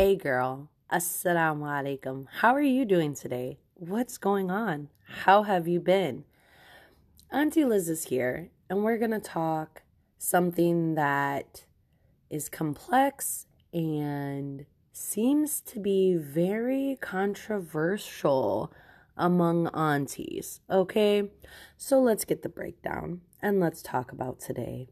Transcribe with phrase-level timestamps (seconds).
[0.00, 2.24] Hey girl, Assalamu alaikum.
[2.40, 3.58] How are you doing today?
[3.74, 4.88] What's going on?
[5.24, 6.24] How have you been?
[7.30, 9.82] Auntie Liz is here, and we're going to talk
[10.16, 11.64] something that
[12.30, 18.72] is complex and seems to be very controversial
[19.18, 20.62] among aunties.
[20.70, 21.28] Okay,
[21.76, 24.88] so let's get the breakdown and let's talk about today.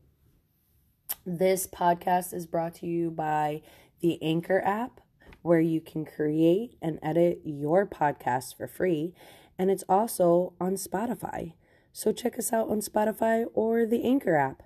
[1.25, 3.63] This podcast is brought to you by
[4.01, 5.01] the Anchor app,
[5.43, 9.15] where you can create and edit your podcast for free.
[9.59, 11.55] And it's also on Spotify.
[11.93, 14.63] So check us out on Spotify or the Anchor app.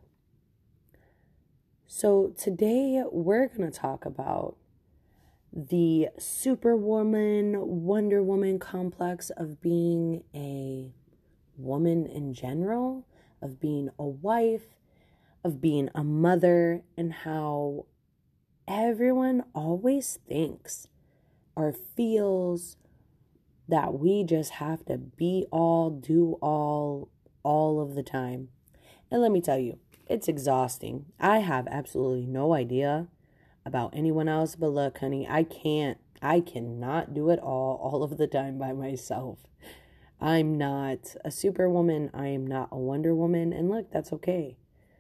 [1.87, 4.57] So today we're going to talk about
[5.53, 10.95] the Superwoman, Wonder Woman complex of being a
[11.57, 13.07] woman in general,
[13.43, 14.79] of being a wife,
[15.45, 17.85] of being a mother, and how
[18.73, 20.89] everyone always thinks
[21.55, 22.77] or feels
[23.69, 27.11] that we just have to be all, do all,
[27.43, 28.49] all of the time.
[29.11, 31.05] And let me tell you, it's exhausting.
[31.21, 33.09] I have absolutely no idea
[33.67, 38.17] about anyone else, but look, honey, I can't, I cannot do it all, all of
[38.17, 39.39] the time by myself.
[40.19, 42.11] I'm not a superwoman.
[42.15, 43.53] I am not a Wonder Woman.
[43.53, 44.57] And look, that's okay.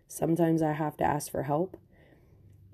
[0.09, 1.79] Sometimes I have to ask for help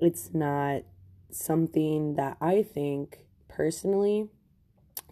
[0.00, 0.82] it's not
[1.30, 4.28] something that I think personally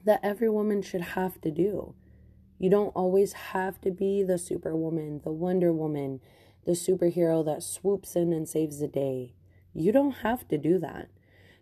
[0.05, 1.95] that every woman should have to do.
[2.59, 6.21] You don't always have to be the superwoman, the Wonder Woman,
[6.65, 9.35] the superhero that swoops in and saves the day.
[9.75, 11.09] You don't have to do that.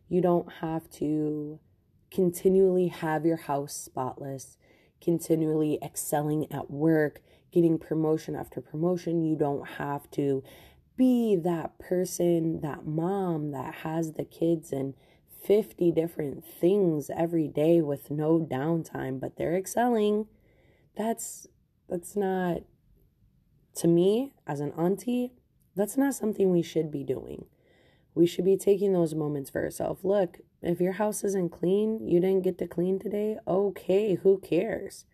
[0.09, 1.59] You don't have to
[2.11, 4.57] continually have your house spotless,
[5.01, 9.25] continually excelling at work, getting promotion after promotion.
[9.25, 10.45] You don't have to
[10.97, 14.95] be that person, that mom that has the kids and
[15.45, 20.27] 50 different things every day with no downtime, but they're excelling.
[20.97, 21.47] That's
[21.89, 22.63] that's not
[23.77, 25.33] to me as an auntie,
[25.77, 27.47] that's not something we should be doing.
[28.15, 30.05] We should be taking those moments for ourselves.
[30.05, 35.05] Look, if your house isn't clean, you didn't get to clean today, okay, who cares?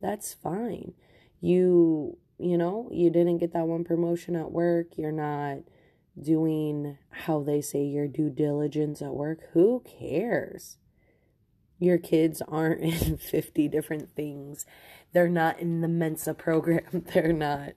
[0.00, 0.92] That's fine.
[1.40, 5.58] You you know, you didn't get that one promotion at work, you're not
[6.20, 9.40] doing how they say your due diligence at work.
[9.52, 10.78] Who cares?
[11.78, 14.66] Your kids aren't in 50 different things.
[15.12, 17.04] They're not in the Mensa program.
[17.14, 17.72] They're not.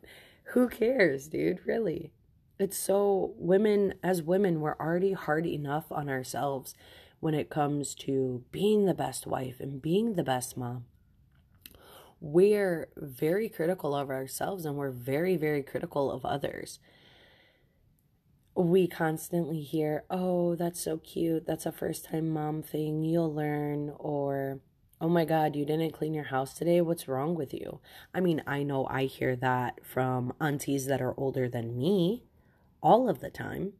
[0.53, 1.59] Who cares, dude?
[1.65, 2.11] Really?
[2.57, 6.75] It's so, women, as women, we're already hard enough on ourselves
[7.21, 10.85] when it comes to being the best wife and being the best mom
[12.21, 16.79] we're very critical of ourselves and we're very, very critical of others.
[18.55, 21.45] We constantly hear, oh, that's so cute.
[21.45, 23.03] That's a first time mom thing.
[23.03, 23.93] You'll learn.
[23.97, 24.59] Or,
[24.99, 26.81] oh my God, you didn't clean your house today.
[26.81, 27.79] What's wrong with you?
[28.13, 32.23] I mean, I know I hear that from aunties that are older than me
[32.81, 33.73] all of the time.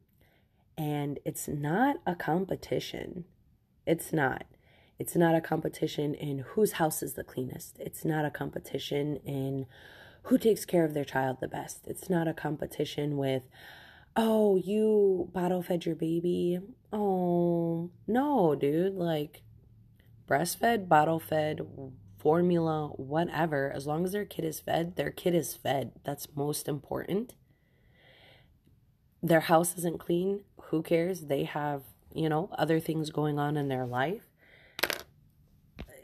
[0.78, 3.24] And it's not a competition.
[3.86, 4.46] It's not.
[5.00, 7.78] It's not a competition in whose house is the cleanest.
[7.80, 9.64] It's not a competition in
[10.24, 11.86] who takes care of their child the best.
[11.86, 13.44] It's not a competition with,
[14.14, 16.60] oh, you bottle fed your baby.
[16.92, 18.94] Oh, no, dude.
[18.94, 19.40] Like,
[20.28, 21.66] breastfed, bottle fed,
[22.18, 23.72] formula, whatever.
[23.74, 25.92] As long as their kid is fed, their kid is fed.
[26.04, 27.36] That's most important.
[29.22, 30.44] Their house isn't clean.
[30.64, 31.22] Who cares?
[31.22, 34.29] They have, you know, other things going on in their life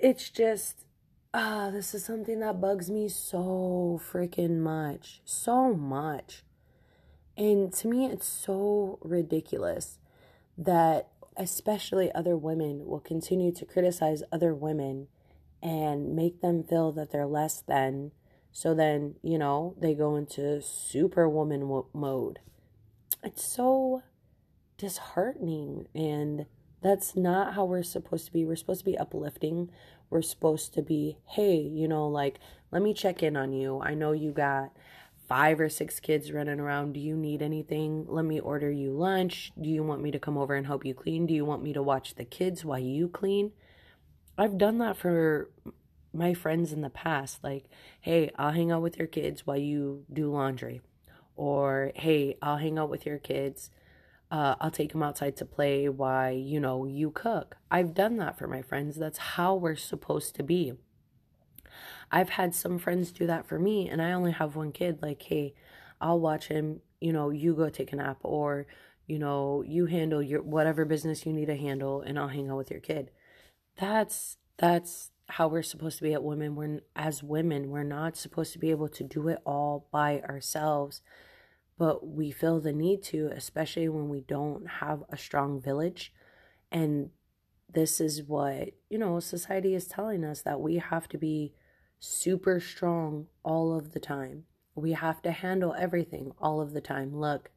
[0.01, 0.87] it's just
[1.39, 5.21] ah, this is something that bugs me so freaking much.
[5.27, 6.45] So much.
[7.37, 9.99] And to me, it's so ridiculous
[10.57, 15.09] that especially other women will continue to criticize other women
[15.63, 18.13] and make them feel that they're less than.
[18.51, 22.39] So then, you know, they go into superwoman mode.
[23.23, 24.03] It's so
[24.79, 26.47] disheartening and
[26.87, 28.45] that's not how we're supposed to be.
[28.45, 29.71] We're supposed to be uplifting.
[30.09, 32.39] We're supposed to be, hey, you know, like,
[32.71, 33.81] let me check in on you.
[33.81, 34.71] I know you got
[35.29, 36.93] five or six kids running around.
[36.93, 38.07] Do you need anything?
[38.09, 39.53] Let me order you lunch.
[39.61, 41.27] Do you want me to come over and help you clean?
[41.27, 43.51] Do you want me to watch the kids while you clean?
[44.39, 45.51] I've done that for
[46.13, 47.43] my friends in the past.
[47.43, 47.65] Like,
[48.01, 50.83] hey, I'll hang out with your kids while you do laundry.
[51.35, 53.71] Or, hey, I'll hang out with your kids
[54.31, 57.57] uh, I'll take them outside to play Why you know, you cook.
[57.71, 58.97] I've done that for my friends.
[58.97, 60.75] That's how we're supposed to be.
[62.11, 65.01] I've had some friends do that for me, and I only have one kid.
[65.03, 65.55] Like, hey,
[66.01, 68.67] I'll watch him, you know, you go take a nap, or
[69.07, 72.57] you know, you handle your whatever business you need to handle and I'll hang out
[72.57, 73.11] with your kid.
[73.79, 76.57] That's that's how we're supposed to be at women.
[76.57, 81.03] We're as women, we're not supposed to be able to do it all by ourselves,
[81.79, 86.13] but we feel the need to, especially when we don't have a strong village.
[86.73, 87.11] And
[87.73, 91.53] this is what, you know, society is telling us that we have to be
[91.99, 94.45] super strong all of the time.
[94.75, 97.15] We have to handle everything all of the time.
[97.15, 97.51] Look,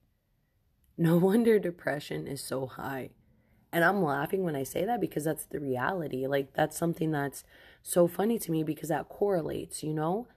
[0.98, 3.12] no wonder depression is so high.
[3.72, 6.26] And I'm laughing when I say that because that's the reality.
[6.26, 7.44] Like, that's something that's
[7.84, 10.28] so funny to me because that correlates, you know?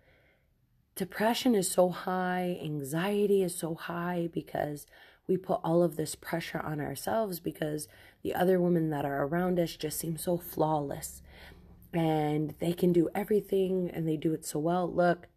[0.95, 4.87] Depression is so high, anxiety is so high because
[5.27, 7.89] we put all of this pressure on ourselves because
[8.23, 11.23] the other women that are around us just seem so flawless
[11.95, 14.91] and they can do everything and they do it so well.
[14.91, 15.29] Look,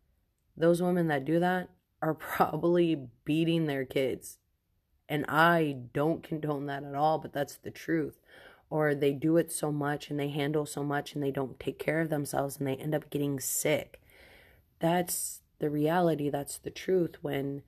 [0.58, 1.70] those women that do that
[2.02, 4.40] are probably beating their kids
[5.08, 8.18] and I don't condone that at all, but that's the truth.
[8.70, 11.78] Or they do it so much and they handle so much and they don't take
[11.78, 14.02] care of themselves and they end up getting sick.
[14.80, 16.30] That's the reality.
[16.30, 17.18] That's the truth.
[17.22, 17.64] When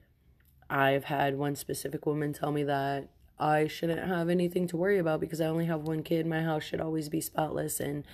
[0.69, 3.09] I've had one specific woman tell me that
[3.39, 6.25] I shouldn't have anything to worry about because I only have one kid.
[6.27, 8.05] My house should always be spotless and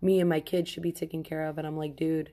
[0.00, 1.56] me and my kids should be taken care of.
[1.56, 2.32] And I'm like, dude,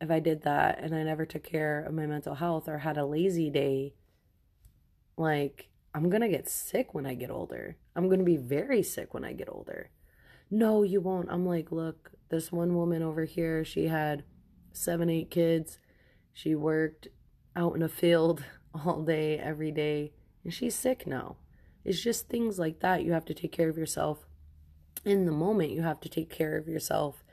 [0.00, 2.98] if I did that and I never took care of my mental health or had
[2.98, 3.94] a lazy day,
[5.16, 7.76] like I'm going to get sick when I get older.
[7.94, 9.90] I'm going to be very sick when I get older.
[10.50, 11.30] No, you won't.
[11.30, 14.24] I'm like, look, this one woman over here, she had
[14.72, 15.78] seven, eight kids.
[16.32, 17.08] She worked
[17.56, 18.44] out in a field
[18.74, 20.12] all day, every day,
[20.44, 21.36] and she's sick now.
[21.84, 23.04] It's just things like that.
[23.04, 24.26] You have to take care of yourself
[25.04, 25.72] in the moment.
[25.72, 27.24] You have to take care of yourself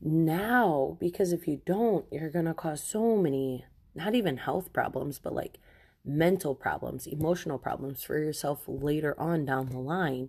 [0.00, 5.18] now because if you don't, you're going to cause so many, not even health problems,
[5.18, 5.58] but like
[6.04, 10.28] mental problems, emotional problems for yourself later on down the line.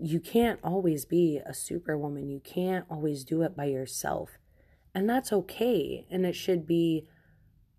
[0.00, 2.28] You can't always be a superwoman.
[2.28, 4.38] You can't always do it by yourself.
[4.94, 6.06] And that's okay.
[6.10, 7.08] And it should be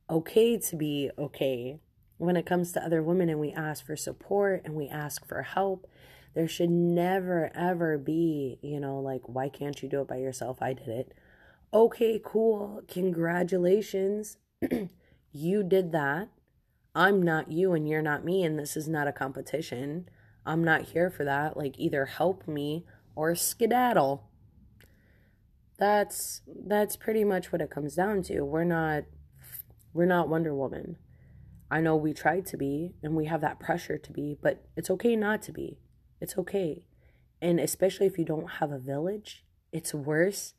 [0.10, 1.80] okay to be okay
[2.18, 5.42] when it comes to other women and we ask for support and we ask for
[5.42, 5.88] help.
[6.34, 10.62] There should never, ever be, you know, like, why can't you do it by yourself?
[10.62, 11.14] I did it.
[11.74, 12.82] Okay, cool.
[12.90, 14.38] Congratulations.
[15.32, 16.30] you did that.
[16.94, 20.10] I'm not you and you're not me, and this is not a competition.
[20.46, 21.58] I'm not here for that.
[21.58, 22.86] Like, either help me
[23.16, 24.30] or skedaddle.
[25.78, 28.42] That's that's pretty much what it comes down to.
[28.42, 29.04] We're not
[29.94, 30.98] we're not Wonder Woman.
[31.70, 34.90] I know we tried to be and we have that pressure to be, but it's
[34.92, 35.80] okay not to be.
[36.22, 36.86] It's okay.
[37.42, 40.54] And especially if you don't have a village, it's worse.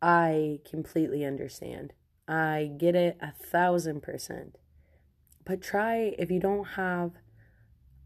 [0.00, 1.92] I completely understand.
[2.26, 4.56] I get it a thousand percent.
[5.44, 7.12] But try, if you don't have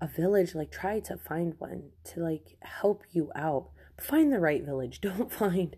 [0.01, 3.71] a village, like try to find one to like help you out.
[3.99, 5.01] Find the right village.
[5.03, 5.77] Don't find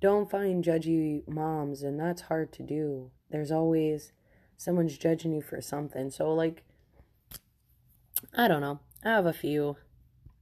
[0.00, 3.10] don't find judgy moms and that's hard to do.
[3.30, 4.12] There's always
[4.56, 6.10] someone's judging you for something.
[6.10, 6.62] So like
[8.34, 8.80] I don't know.
[9.04, 9.76] I have a few.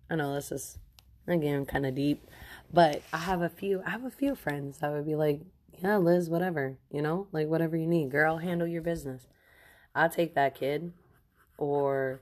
[0.08, 0.78] I know this is
[1.26, 2.26] again kind of deep,
[2.72, 5.40] but I have a few I have a few friends that would be like,
[5.82, 7.28] "Yeah, Liz, whatever, you know?
[7.32, 8.10] Like whatever you need.
[8.10, 9.26] Girl, handle your business."
[9.94, 10.92] I'll take that kid.
[11.56, 12.20] Or,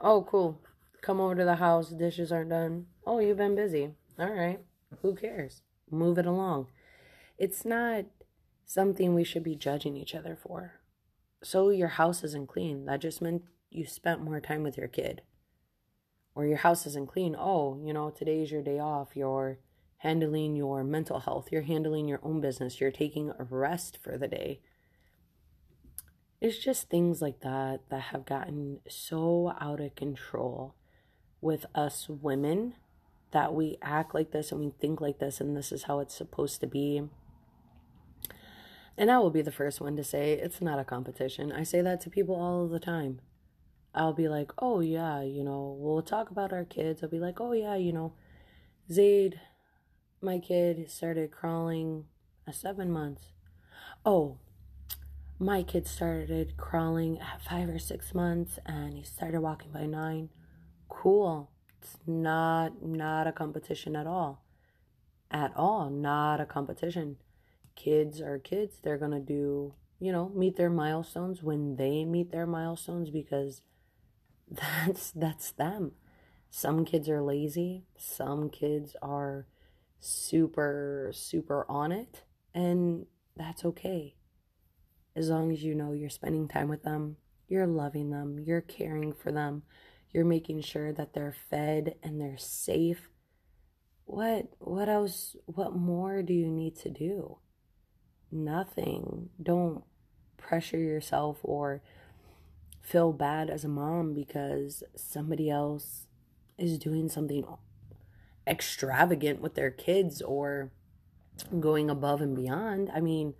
[0.00, 0.58] oh, cool.
[1.02, 1.90] Come over to the house.
[1.90, 2.86] Dishes aren't done.
[3.06, 3.90] Oh, you've been busy.
[4.18, 4.60] All right.
[5.02, 5.62] Who cares?
[5.90, 6.68] Move it along.
[7.36, 8.04] It's not
[8.64, 10.74] something we should be judging each other for.
[11.42, 12.84] So your house isn't clean.
[12.86, 15.22] That just meant you spent more time with your kid.
[16.34, 17.36] Or your house isn't clean.
[17.38, 19.16] Oh, you know, today's your day off.
[19.16, 19.58] You're
[19.98, 21.48] handling your mental health.
[21.50, 22.80] You're handling your own business.
[22.80, 24.60] You're taking a rest for the day
[26.40, 30.74] it's just things like that that have gotten so out of control
[31.40, 32.74] with us women
[33.30, 36.14] that we act like this and we think like this and this is how it's
[36.14, 37.02] supposed to be.
[38.96, 41.52] And I will be the first one to say it's not a competition.
[41.52, 43.20] I say that to people all the time.
[43.94, 47.02] I'll be like, oh, yeah, you know, we'll talk about our kids.
[47.02, 48.12] I'll be like, oh, yeah, you know,
[48.90, 49.40] Zaid,
[50.20, 52.04] my kid, started crawling
[52.46, 53.32] at seven months.
[54.04, 54.38] Oh,
[55.38, 60.30] my kid started crawling at five or six months and he started walking by nine
[60.88, 64.44] cool it's not not a competition at all.
[65.30, 65.90] At all.
[65.90, 67.16] Not a competition.
[67.76, 68.76] Kids are kids.
[68.82, 73.62] They're gonna do you know meet their milestones when they meet their milestones because
[74.50, 75.92] that's that's them.
[76.50, 77.84] Some kids are lazy.
[77.96, 79.46] Some kids are
[80.00, 82.22] super super on it.
[82.54, 83.06] And
[83.36, 84.16] that's okay.
[85.14, 87.16] As long as you know you're spending time with them,
[87.48, 89.62] you're loving them, you're caring for them,
[90.12, 93.08] You're making sure that they're fed and they're safe.
[94.04, 97.38] What what else what more do you need to do?
[98.30, 99.30] Nothing.
[99.42, 99.84] Don't
[100.36, 101.82] pressure yourself or
[102.80, 106.06] feel bad as a mom because somebody else
[106.56, 107.44] is doing something
[108.46, 110.70] extravagant with their kids or
[111.60, 112.90] going above and beyond.
[112.94, 113.34] I mean,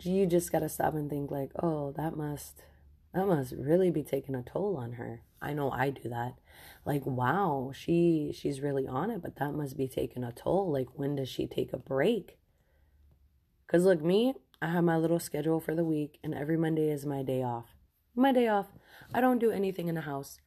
[0.00, 2.62] you just got to stop and think like, "Oh, that must
[3.14, 6.34] that must really be taking a toll on her." I know I do that.
[6.84, 10.72] Like, wow, she she's really on it, but that must be taking a toll.
[10.72, 12.38] Like, when does she take a break?
[13.68, 17.06] Cuz look, me, I have my little schedule for the week and every Monday is
[17.06, 17.76] my day off.
[18.14, 18.66] My day off.
[19.14, 20.40] I don't do anything in the house.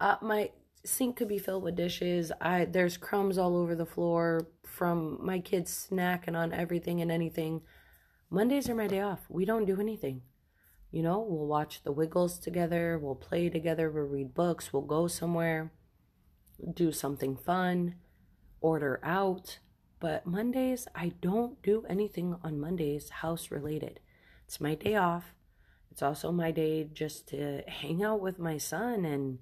[0.00, 0.50] Uh, my
[0.84, 2.32] sink could be filled with dishes.
[2.40, 7.62] I there's crumbs all over the floor from my kids snacking on everything and anything.
[8.30, 9.20] Mondays are my day off.
[9.28, 10.22] We don't do anything.
[10.92, 15.08] You know, we'll watch the Wiggles together, we'll play together, we'll read books, we'll go
[15.08, 15.72] somewhere,
[16.74, 17.94] do something fun,
[18.60, 19.58] order out.
[20.00, 24.00] But Mondays, I don't do anything on Mondays house related.
[24.46, 25.34] It's my day off.
[25.90, 29.38] It's also my day just to hang out with my son and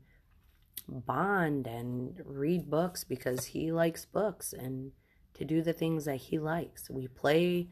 [0.88, 4.92] bond and read books because he likes books and
[5.34, 6.88] to do the things that he likes.
[6.90, 7.70] We play,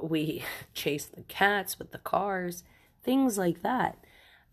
[0.00, 0.44] we
[0.74, 2.64] chase the cats with the cars,
[3.02, 3.98] things like that.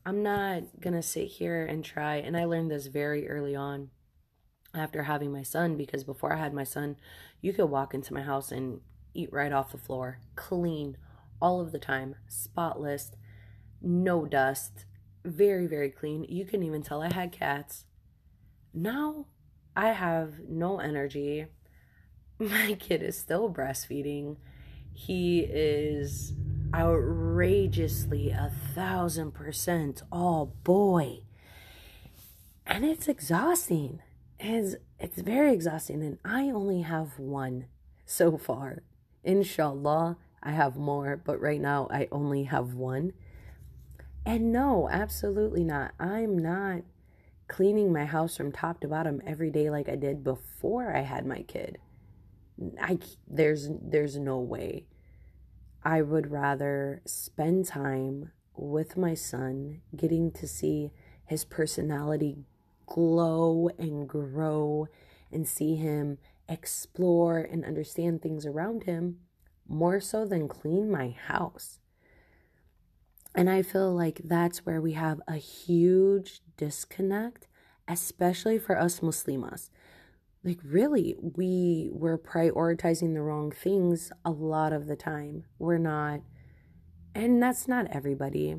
[0.06, 3.90] I'm not gonna sit here and try, and I learned this very early on
[4.74, 6.96] after having my son because before I had my son,
[7.42, 8.82] you could walk into my house and
[9.14, 10.98] eat right off the floor, clean
[11.42, 13.12] all of the time, spotless,
[13.82, 14.86] no dust,
[15.26, 16.26] very, very clean.
[16.28, 17.86] You can even tell I had cats.
[18.74, 19.26] Now
[19.76, 21.48] I have no energy.
[22.40, 24.38] My kid is still breastfeeding.
[25.00, 26.34] He is
[26.74, 31.20] outrageously a thousand percent all boy.
[32.66, 34.02] And it's exhausting.
[34.40, 36.02] It's, it's very exhausting.
[36.02, 37.68] And I only have one
[38.08, 38.82] so far.
[39.24, 43.14] Inshallah, I have more, but right now I only have one.
[44.26, 45.92] And no, absolutely not.
[46.00, 46.82] I'm not
[47.48, 51.28] cleaning my house from top to bottom every day like I did before I had
[51.28, 51.78] my kid.
[52.82, 54.86] I there's there's no way.
[55.84, 60.92] I would rather spend time with my son, getting to see
[61.26, 62.46] his personality
[62.88, 64.88] glow and grow
[65.32, 66.18] and see him
[66.50, 69.20] explore and understand things around him
[69.68, 71.80] more so than clean my house.
[73.36, 77.48] And I feel like that's where we have a huge disconnect,
[77.88, 79.70] especially for us Muslimas.
[80.48, 85.44] Like, really, we were prioritizing the wrong things a lot of the time.
[85.60, 86.22] We're not,
[87.14, 88.56] and that's not everybody,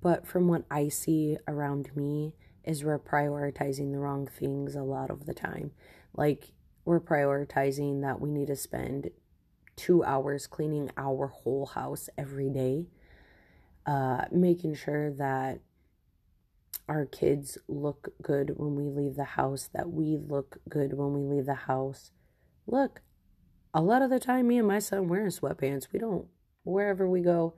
[0.00, 5.10] but from what I see around me, is we're prioritizing the wrong things a lot
[5.10, 5.72] of the time.
[6.14, 6.52] Like,
[6.84, 9.10] we're prioritizing that we need to spend
[9.74, 12.86] two hours cleaning our whole house every day
[13.86, 15.58] uh, making sure that
[16.88, 21.22] our kids look good when we leave the house, that we look good when we
[21.22, 22.10] leave the house.
[22.66, 23.02] Look,
[23.74, 25.88] a lot of the time, me and my son wearing sweatpants.
[25.92, 26.26] We don't,
[26.64, 27.54] wherever we go,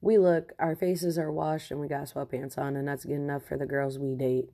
[0.00, 3.44] we look, our faces are washed and we got sweatpants on, and that's good enough
[3.44, 4.50] for the girls we date.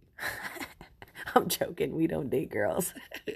[1.34, 2.92] I'm joking, we don't date girls.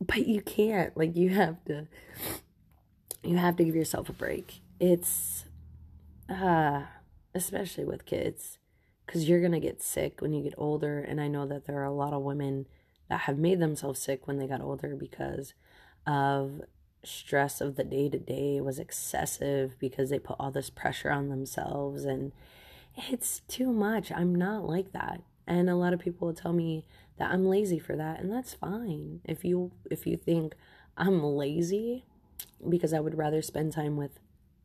[0.00, 1.86] but you can't, like, you have to,
[3.22, 5.44] you have to give yourself a break it's
[6.28, 6.82] uh
[7.34, 8.58] especially with kids
[9.06, 11.80] cuz you're going to get sick when you get older and I know that there
[11.80, 12.66] are a lot of women
[13.08, 15.54] that have made themselves sick when they got older because
[16.06, 16.62] of
[17.04, 21.28] stress of the day to day was excessive because they put all this pressure on
[21.28, 22.32] themselves and
[23.08, 24.12] it's too much.
[24.12, 25.22] I'm not like that.
[25.46, 26.84] And a lot of people will tell me
[27.18, 29.20] that I'm lazy for that and that's fine.
[29.24, 30.54] If you if you think
[30.96, 32.04] I'm lazy
[32.68, 34.18] because I would rather spend time with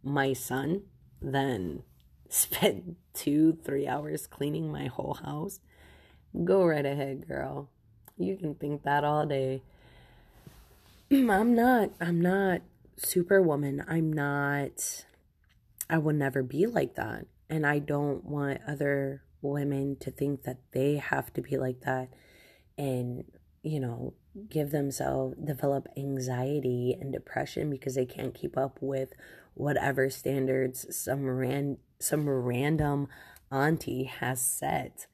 [0.03, 0.83] my son
[1.21, 1.83] than
[2.33, 5.59] spend two, three hours cleaning my whole house,
[6.43, 7.69] go right ahead, girl.
[8.17, 9.61] You can think that all day.
[11.11, 12.61] I'm not, I'm not
[12.97, 13.83] superwoman.
[13.87, 15.05] I'm not,
[15.89, 17.27] I will never be like that.
[17.49, 22.09] And I don't want other women to think that they have to be like that
[22.77, 23.23] and,
[23.63, 24.13] you know,
[24.49, 29.13] give themselves, develop anxiety and depression because they can't keep up with
[29.53, 33.07] whatever standards some ran some random
[33.51, 35.07] auntie has set.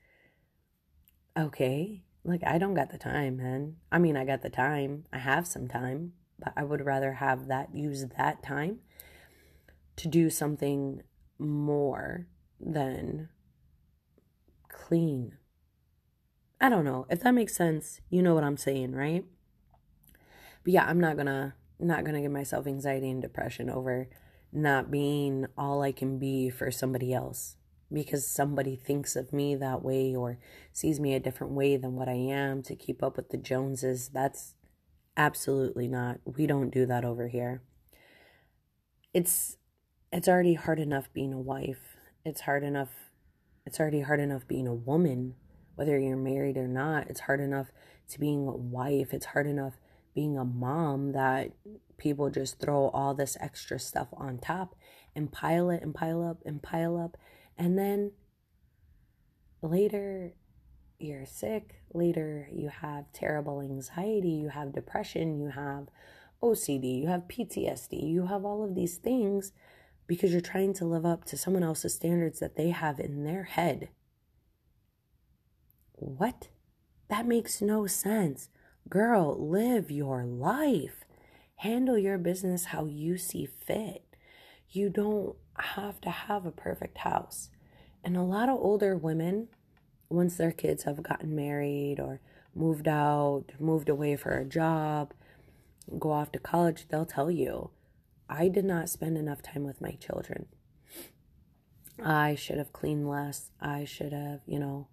[1.38, 3.78] Okay, like I don't got the time, man.
[3.92, 5.06] I mean, I got the time.
[5.12, 8.80] I have some time, but I would rather have that use that time
[9.96, 11.02] to do something
[11.38, 12.28] more
[12.60, 13.30] than
[14.70, 15.38] clean.
[16.62, 17.06] I don't know.
[17.10, 19.26] If that makes sense, you know what I'm saying, right?
[20.64, 24.08] But yeah, I'm not gonna not gonna give myself anxiety and depression over
[24.54, 27.56] not being all I can be for somebody else
[27.92, 30.40] because somebody thinks of me that way or
[30.72, 34.10] sees me a different way than what I am to keep up with the Joneses.
[34.10, 34.56] That's
[35.16, 36.20] absolutely not.
[36.26, 37.62] We don't do that over here.
[39.14, 39.58] It's
[40.12, 41.98] it's already hard enough being a wife.
[42.26, 42.90] It's hard enough
[43.66, 45.36] it's already hard enough being a woman,
[45.76, 47.08] whether you're married or not.
[47.10, 47.72] It's hard enough
[48.10, 49.14] to being a wife.
[49.14, 49.74] It's hard enough
[50.14, 51.52] being a mom that
[51.98, 54.76] people just throw all this extra stuff on top
[55.16, 57.18] and pile it and pile up and pile up.
[57.58, 58.12] And then
[59.62, 60.34] later
[61.00, 61.82] you're sick.
[61.94, 64.30] Later you have terrible anxiety.
[64.30, 65.40] You have depression.
[65.40, 65.88] You have
[66.42, 67.02] OCD.
[67.02, 68.10] You have PTSD.
[68.10, 69.52] You have all of these things
[70.08, 73.44] because you're trying to live up to someone else's standards that they have in their
[73.44, 73.90] head.
[75.94, 76.50] What?
[77.10, 78.50] That makes no sense.
[78.90, 81.03] Girl, live your life.
[81.64, 84.04] Handle your business how you see fit.
[84.70, 87.52] You don't have to have a perfect house.
[88.04, 89.48] And a lot of older women,
[90.10, 92.20] once their kids have gotten married or
[92.54, 95.14] moved out, moved away for a job,
[95.98, 97.70] go off to college, they'll tell you,
[98.28, 100.48] I did not spend enough time with my children.
[102.04, 103.52] I should have cleaned less.
[103.62, 104.90] I should have, you know,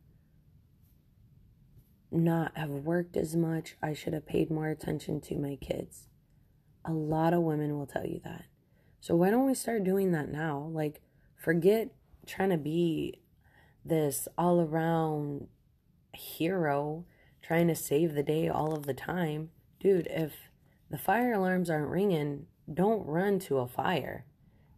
[2.12, 3.76] not have worked as much.
[3.82, 6.06] I should have paid more attention to my kids.
[6.84, 8.44] A lot of women will tell you that.
[9.00, 10.70] So why don't we start doing that now?
[10.72, 11.00] Like,
[11.36, 11.88] forget
[12.26, 13.20] trying to be
[13.84, 15.48] this all around
[16.14, 17.04] hero
[17.42, 19.50] trying to save the day all of the time.
[19.80, 20.32] Dude, if
[20.90, 24.24] the fire alarms aren't ringing, don't run to a fire.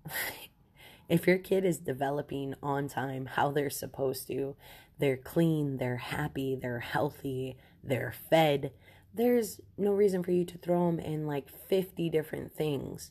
[1.09, 4.57] if your kid is developing on time how they're supposed to,
[4.99, 8.73] they're clean, they're happy, they're healthy, they're fed,
[9.15, 13.11] there's no reason for you to throw them in like 50 different things,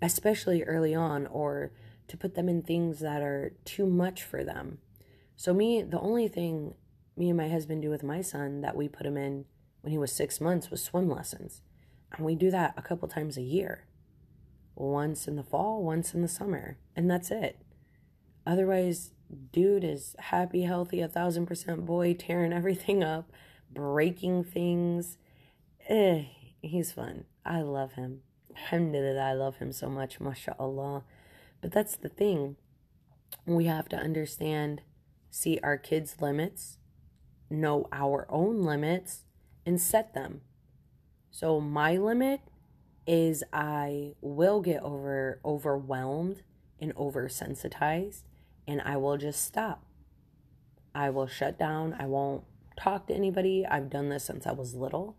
[0.00, 1.72] especially early on, or
[2.08, 4.78] to put them in things that are too much for them.
[5.36, 6.74] So, me, the only thing
[7.16, 9.44] me and my husband do with my son that we put him in
[9.82, 11.60] when he was six months was swim lessons.
[12.12, 13.86] And we do that a couple times a year
[14.74, 17.58] once in the fall, once in the summer, and that's it.
[18.46, 19.12] Otherwise,
[19.52, 23.30] dude is happy, healthy, a thousand percent boy, tearing everything up,
[23.74, 25.18] breaking things.
[25.88, 26.24] Eh,
[26.60, 27.24] he's fun.
[27.44, 28.22] I love him.
[28.56, 31.04] Alhamdulillah, I love him so much, mashallah.
[31.60, 32.56] But that's the thing.
[33.46, 34.82] We have to understand,
[35.30, 36.78] see our kids' limits,
[37.50, 39.24] know our own limits,
[39.64, 40.42] and set them.
[41.30, 42.40] So, my limit
[43.06, 46.42] is I will get over overwhelmed
[46.80, 48.22] and oversensitized
[48.66, 49.84] and I will just stop.
[50.94, 51.96] I will shut down.
[51.98, 52.44] I won't
[52.82, 53.64] talk to anybody.
[53.66, 55.16] I've done this since I was little.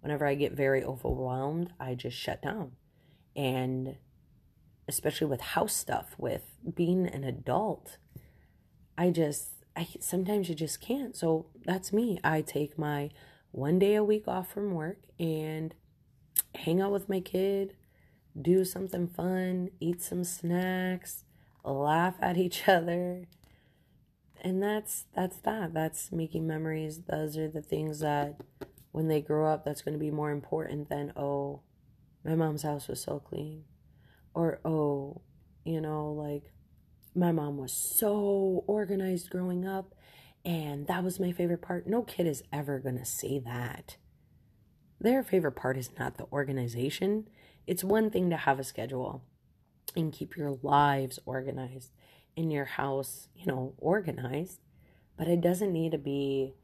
[0.00, 2.72] Whenever I get very overwhelmed, I just shut down.
[3.34, 3.96] And
[4.88, 7.96] especially with house stuff, with being an adult,
[8.96, 11.16] I just I sometimes you just can't.
[11.16, 12.18] So that's me.
[12.22, 13.10] I take my
[13.50, 15.74] one day a week off from work and
[16.54, 17.74] hang out with my kid,
[18.40, 21.24] do something fun, eat some snacks,
[21.64, 23.26] laugh at each other.
[24.46, 25.74] And that's that's that.
[25.74, 27.00] That's making memories.
[27.10, 28.36] Those are the things that
[28.92, 31.62] when they grow up that's going to be more important than oh,
[32.24, 33.64] my mom's house was so clean
[34.34, 35.20] or oh,
[35.64, 36.52] you know, like
[37.12, 39.96] my mom was so organized growing up
[40.44, 41.88] and that was my favorite part.
[41.88, 43.96] No kid is ever going to say that.
[45.00, 47.26] Their favorite part is not the organization.
[47.66, 49.24] It's one thing to have a schedule
[49.96, 51.90] and keep your lives organized
[52.36, 54.60] in your house, you know, organized,
[55.16, 56.54] but it doesn't need to be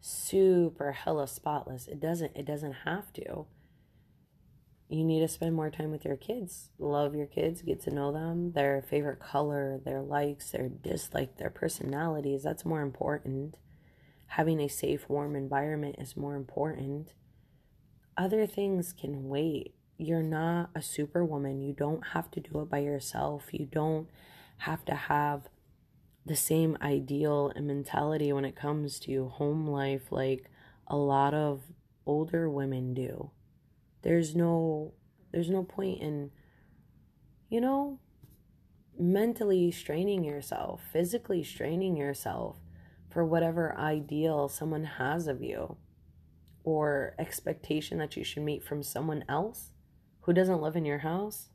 [0.00, 1.86] super hella spotless.
[1.86, 3.46] It doesn't it doesn't have to.
[4.88, 6.70] You need to spend more time with your kids.
[6.78, 11.50] Love your kids, get to know them, their favorite color, their likes, their dislikes, their
[11.50, 12.42] personalities.
[12.42, 13.56] That's more important.
[14.26, 17.12] Having a safe, warm environment is more important
[18.20, 19.74] other things can wait.
[19.96, 21.62] You're not a superwoman.
[21.62, 23.48] You don't have to do it by yourself.
[23.52, 24.08] You don't
[24.60, 25.48] have to have
[26.26, 30.50] the same ideal and mentality when it comes to home life like
[30.86, 31.62] a lot of
[32.06, 33.30] older women do.
[34.02, 34.92] There's no
[35.32, 36.30] there's no point in
[37.48, 37.98] you know
[38.98, 42.56] mentally straining yourself, physically straining yourself
[43.08, 45.76] for whatever ideal someone has of you
[46.64, 49.72] or expectation that you should meet from someone else
[50.22, 51.49] who doesn't live in your house?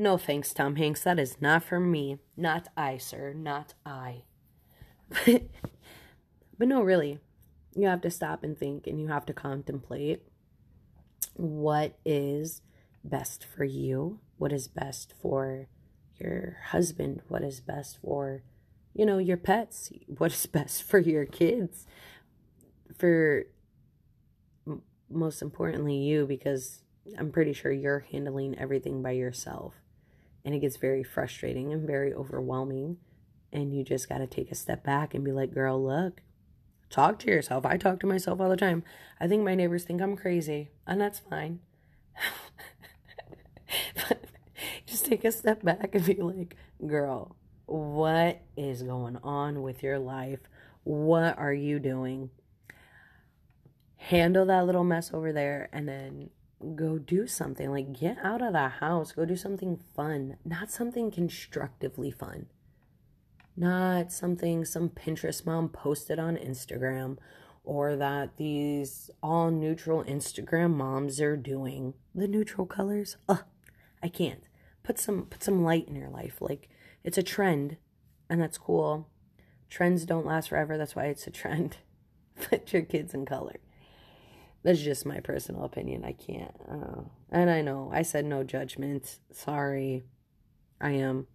[0.00, 1.02] No thanks, Tom Hanks.
[1.02, 2.18] That is not for me.
[2.36, 3.32] Not I, sir.
[3.32, 4.22] Not I.
[5.26, 7.18] but no, really,
[7.74, 10.22] you have to stop and think and you have to contemplate
[11.34, 12.62] what is
[13.02, 15.66] best for you, what is best for
[16.20, 18.42] your husband, what is best for,
[18.94, 21.86] you know, your pets, what is best for your kids,
[22.96, 23.46] for
[25.10, 26.82] most importantly, you, because
[27.18, 29.74] I'm pretty sure you're handling everything by yourself.
[30.48, 32.96] And it gets very frustrating and very overwhelming.
[33.52, 36.22] And you just got to take a step back and be like, girl, look,
[36.88, 37.66] talk to yourself.
[37.66, 38.82] I talk to myself all the time.
[39.20, 41.60] I think my neighbors think I'm crazy, and that's fine.
[44.86, 46.56] just take a step back and be like,
[46.86, 50.40] girl, what is going on with your life?
[50.84, 52.30] What are you doing?
[53.98, 56.30] Handle that little mess over there and then
[56.74, 57.70] go do something.
[57.70, 62.46] Like, get out of the house, go do something fun, not something constructively fun.
[63.56, 67.18] Not something some Pinterest mom posted on Instagram
[67.64, 71.94] or that these all neutral Instagram moms are doing.
[72.14, 73.16] The neutral colors.
[73.28, 73.42] Ugh,
[74.02, 74.42] I can't.
[74.82, 76.40] Put some put some light in your life.
[76.40, 76.68] Like
[77.02, 77.76] it's a trend
[78.30, 79.08] and that's cool.
[79.68, 81.78] Trends don't last forever, that's why it's a trend.
[82.40, 83.56] put your kids in color.
[84.62, 86.04] That's just my personal opinion.
[86.04, 86.54] I can't.
[86.68, 89.18] Uh, and I know I said no judgment.
[89.32, 90.04] Sorry.
[90.80, 91.26] I am.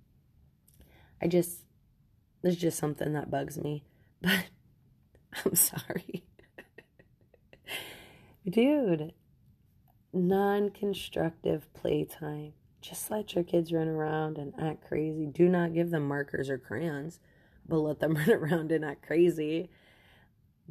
[1.22, 1.62] I just,
[2.42, 3.84] there's just something that bugs me.
[5.36, 6.24] But I'm sorry.
[8.50, 9.14] Dude,
[10.14, 12.54] non constructive playtime.
[12.82, 15.26] Just let your kids run around and act crazy.
[15.26, 17.20] Do not give them markers or crayons,
[17.68, 19.70] but let them run around and act crazy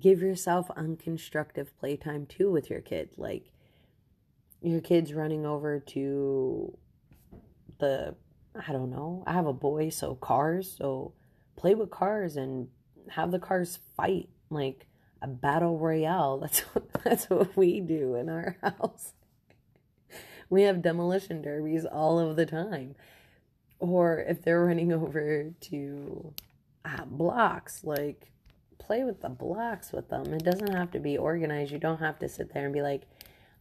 [0.00, 3.50] give yourself unconstructive playtime too with your kid like
[4.60, 6.76] your kids running over to
[7.78, 8.14] the
[8.66, 11.12] i don't know i have a boy so cars so
[11.56, 12.68] play with cars and
[13.08, 14.86] have the cars fight like
[15.22, 16.38] a battle royale.
[16.40, 19.14] That's what, that's what we do in our house.
[20.50, 22.96] We have demolition derbies all of the time.
[23.78, 26.34] Or if they're running over to
[26.84, 28.31] uh, blocks like
[28.86, 30.32] play with the blocks with them.
[30.34, 31.72] It doesn't have to be organized.
[31.72, 33.02] You don't have to sit there and be like,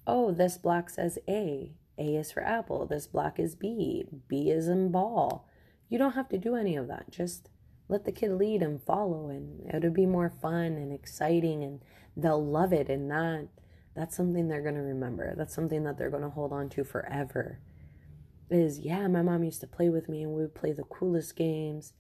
[0.08, 1.72] oh, this block says A.
[1.98, 2.86] A is for apple.
[2.86, 4.06] This block is B.
[4.28, 5.48] B is in ball.
[5.90, 7.12] You don't have to do any of that.
[7.12, 7.50] Just
[7.88, 11.82] let the kid lead and follow, and it'll be more fun and exciting, and
[12.16, 12.90] they'll love it.
[12.90, 13.50] And that
[13.94, 15.36] that's something they're gonna remember.
[15.36, 17.60] That's something that they're gonna hold on to forever.
[18.50, 21.36] Is yeah, my mom used to play with me, and we would play the coolest
[21.36, 21.94] games.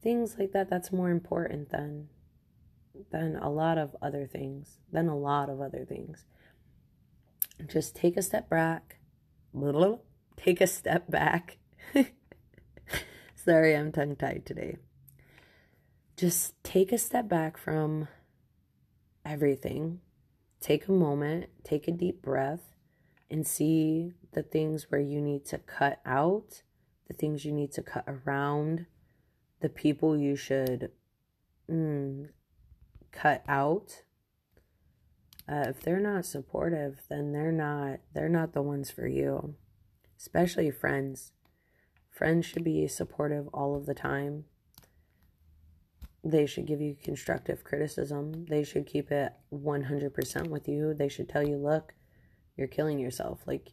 [0.00, 0.70] Things like that.
[0.70, 2.08] That's more important than
[3.10, 6.24] than a lot of other things, than a lot of other things.
[7.66, 8.98] Just take a step back.
[10.36, 11.58] Take a step back.
[13.34, 14.76] Sorry, I'm tongue tied today.
[16.16, 18.08] Just take a step back from
[19.24, 20.00] everything.
[20.60, 22.74] Take a moment, take a deep breath,
[23.30, 26.62] and see the things where you need to cut out,
[27.08, 28.86] the things you need to cut around,
[29.60, 30.90] the people you should
[31.70, 32.28] mm,
[33.12, 34.02] cut out.
[35.50, 39.54] Uh, if they're not supportive then they're not they're not the ones for you.
[40.18, 41.32] Especially friends.
[42.10, 44.44] Friends should be supportive all of the time.
[46.24, 48.46] They should give you constructive criticism.
[48.46, 50.92] They should keep it 100% with you.
[50.92, 51.94] They should tell you look
[52.56, 53.40] you're killing yourself.
[53.46, 53.70] Like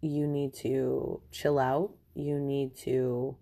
[0.00, 1.92] you need to chill out.
[2.14, 3.36] You need to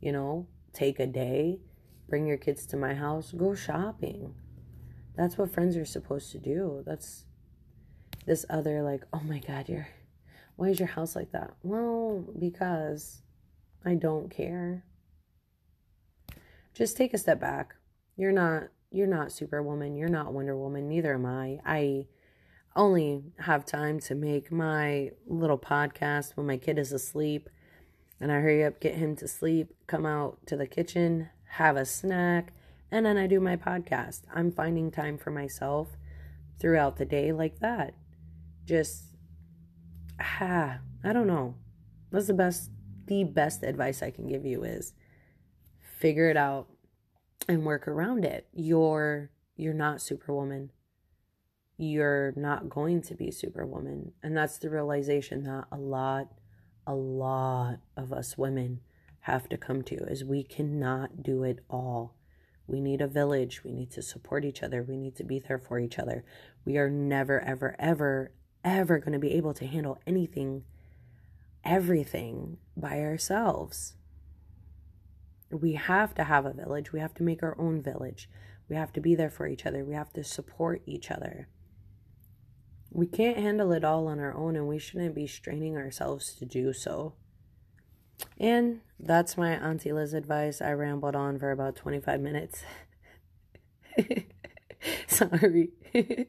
[0.00, 1.60] you know take a day.
[2.08, 3.32] Bring your kids to my house.
[3.32, 4.34] Go shopping
[5.16, 6.82] that's what friends are supposed to do.
[6.86, 7.24] That's
[8.26, 9.88] this other, like, oh my God, you're,
[10.56, 11.54] why is your house like that?
[11.62, 13.22] Well, because
[13.84, 14.84] I don't care.
[16.74, 17.74] Just take a step back.
[18.16, 19.96] You're not, you're not Superwoman.
[19.96, 20.88] You're not Wonder Woman.
[20.88, 21.60] Neither am I.
[21.64, 22.06] I
[22.74, 27.48] only have time to make my little podcast when my kid is asleep
[28.20, 31.84] and I hurry up, get him to sleep, come out to the kitchen, have a
[31.84, 32.52] snack,
[32.90, 34.22] and then I do my podcast.
[34.34, 35.96] I'm finding time for myself
[36.58, 37.94] throughout the day like that.
[38.64, 39.04] Just,
[40.20, 41.56] ah, I don't know.
[42.10, 42.70] That's the best,
[43.06, 44.94] the best advice I can give you is
[45.98, 46.68] figure it out
[47.48, 48.46] and work around it.
[48.52, 50.70] You're, you're not superwoman.
[51.76, 54.12] You're not going to be superwoman.
[54.22, 56.28] And that's the realization that a lot,
[56.86, 58.80] a lot of us women
[59.20, 62.15] have to come to is we cannot do it all
[62.66, 63.62] we need a village.
[63.64, 64.82] We need to support each other.
[64.82, 66.24] We need to be there for each other.
[66.64, 68.32] We are never, ever, ever,
[68.64, 70.64] ever going to be able to handle anything,
[71.64, 73.94] everything by ourselves.
[75.50, 76.92] we have to have a village.
[76.92, 78.28] We have to make our own village.
[78.68, 79.84] We have to be there for each other.
[79.84, 81.48] We have to support each other.
[82.90, 86.44] We can't handle it all on our own, and we shouldn't be straining ourselves to
[86.44, 87.14] do so.
[88.38, 90.60] And that's my Auntie Liz advice.
[90.60, 92.62] I rambled on for about 25 minutes.
[95.06, 95.70] Sorry.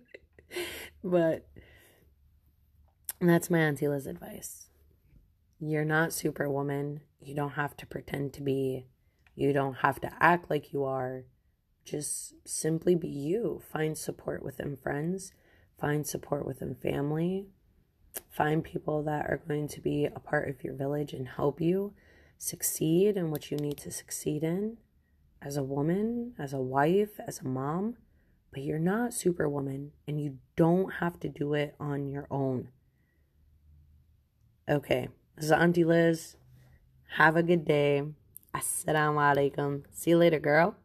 [1.03, 1.47] but
[3.19, 4.69] that's my Auntie Liz advice.
[5.59, 7.01] You're not Superwoman.
[7.19, 8.85] You don't have to pretend to be.
[9.35, 11.23] You don't have to act like you are.
[11.83, 13.61] Just simply be you.
[13.71, 15.31] Find support within friends,
[15.79, 17.47] find support within family,
[18.29, 21.93] find people that are going to be a part of your village and help you
[22.37, 24.77] succeed in what you need to succeed in
[25.41, 27.95] as a woman, as a wife, as a mom.
[28.51, 32.69] But you're not Superwoman and you don't have to do it on your own.
[34.69, 36.35] Okay, this is Auntie Liz.
[37.17, 38.03] Have a good day.
[38.53, 39.83] Assalamu alaikum.
[39.91, 40.75] See you later, girl.